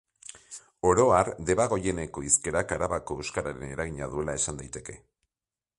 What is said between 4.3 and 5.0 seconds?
esan daiteke.